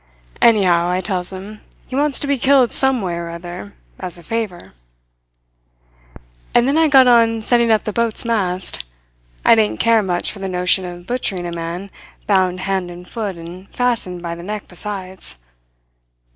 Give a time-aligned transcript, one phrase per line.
[0.41, 4.23] "'Anyhow,' I tells him, 'he wants to be killed some way or other, as a
[4.23, 4.73] favour.'
[6.55, 8.83] "And then I go on setting up the boat's mast.
[9.45, 11.91] I didn't care much for the notion of butchering a man
[12.25, 15.35] bound hand and foot and fastened by the neck besides.